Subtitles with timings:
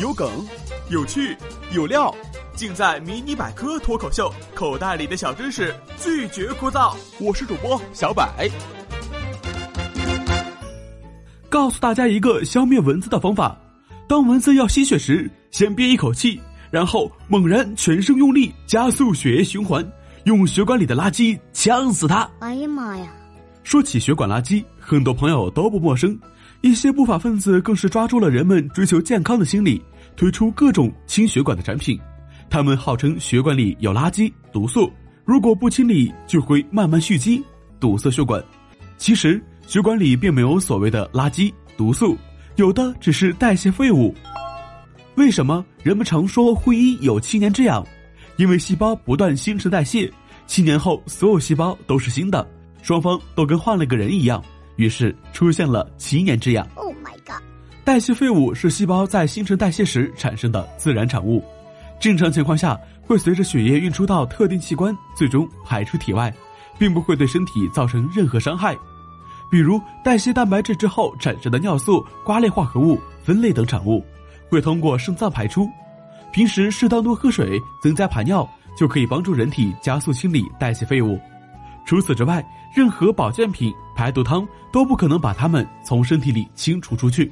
[0.00, 0.28] 有梗，
[0.88, 1.36] 有趣，
[1.72, 2.14] 有料，
[2.54, 4.32] 尽在《迷你百科脱口秀》。
[4.54, 6.96] 口袋里的小知识，拒绝枯燥。
[7.18, 8.48] 我是主播小百，
[11.48, 13.58] 告诉大家一个消灭蚊子的方法：
[14.08, 16.40] 当蚊子要吸血时，先憋一口气，
[16.70, 19.86] 然后猛然全身用力，加速血液循环，
[20.24, 22.28] 用血管里的垃圾呛死它。
[22.40, 23.06] 哎呀妈呀！
[23.62, 26.18] 说起血管垃圾，很多朋友都不陌生。
[26.62, 29.80] 一些不法分子更是抓住了人们追求健康的心理，
[30.16, 31.98] 推出各种清血管的产品。
[32.50, 34.90] 他们号称血管里有垃圾、毒素，
[35.24, 37.42] 如果不清理，就会慢慢蓄积，
[37.78, 38.42] 堵塞血管。
[38.98, 42.16] 其实血管里并没有所谓的垃圾、毒素，
[42.56, 44.14] 有的只是代谢废物。
[45.14, 47.86] 为什么人们常说会阴有七年之痒？
[48.36, 50.10] 因为细胞不断新陈代谢，
[50.46, 52.46] 七年后所有细胞都是新的，
[52.82, 54.42] 双方都跟换了个人一样。
[54.76, 56.66] 于是出现了七年之痒。
[56.74, 57.42] Oh my god！
[57.84, 61.44] 代谢废物是细胞在新陈代谢时产生的自然产物，
[61.98, 66.32] 正常情况下会随着血液运输到特定器官，最终排出体外，
[66.78, 68.74] 并不会对身体造成任何伤害。
[69.50, 74.02] 比如代谢蛋白质之后产生的尿素、瓜类化合物、酚类等产物，
[74.48, 75.68] 会通过肾脏排出。
[76.32, 81.18] 平时适当多喝水，增加排尿，就可以帮助人体加速清理代谢废物。
[81.90, 82.40] 除此之外，
[82.72, 87.28] 任何保健品、排毒汤都不可能把它们从身体里清除出去。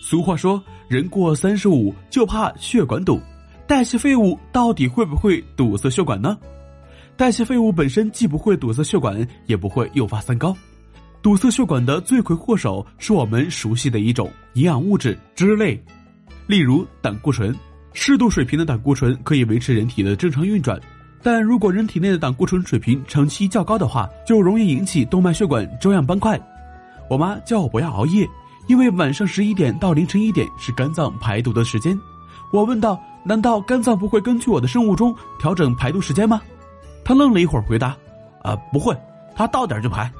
[0.00, 3.20] 俗话说：“人过三十五就怕血管堵。”
[3.68, 6.38] 代谢废物到底会不会堵塞血管呢？
[7.14, 10.56] 代谢废物本身既不会堵塞血管，也不会诱发三高。
[11.20, 15.78] 堵塞血管的罪魁祸首是我们熟悉的一种营养物质脂类，
[16.46, 17.54] 例如胆固醇。
[17.92, 20.80] 适度水平的胆固醇可以维持人体的正常运转。
[21.22, 26.40] 但如果人体内的胆固醇水平长期较高的话，就容易引起动脉血管粥样斑块。
[27.08, 28.26] 我妈叫我不要熬夜，
[28.68, 31.98] 因为晚上十一点到凌晨一点是肝脏排毒的时间。
[32.52, 36.40] 我问道：“难道肝脏不会根据我的生物钟调整排毒时间吗？”
[37.04, 37.96] 她愣了一会儿，回答
[38.42, 38.96] ：“啊，不会，
[39.34, 40.10] 它到点就排。”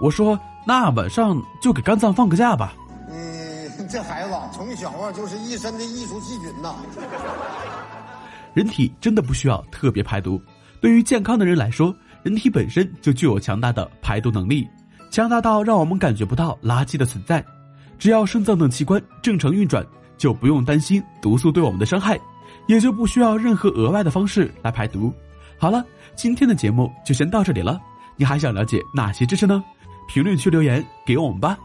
[0.00, 2.72] 我说：“那晚上就给肝脏放个假吧。”
[3.10, 6.74] 嗯，这孩子从小啊就是一身的艺术细菌呐。
[8.56, 10.40] 人体真的不需要特别排毒，
[10.80, 14.66] 对于健康的人来说，人体本身就具有强大的排毒能力，
[15.10, 17.44] 强大到让我们感觉不到垃圾的存在。
[17.98, 22.18] 只要肾脏等器官正常运转，就不用担心毒素对我们的伤害，
[22.66, 25.12] 也就不需要任何额外的方式来排毒。
[25.58, 25.84] 好了，
[26.14, 27.78] 今天的节目就先到这里了。
[28.16, 29.62] 你还想了解哪些知识呢？
[30.08, 31.58] 评论区留言给我们吧。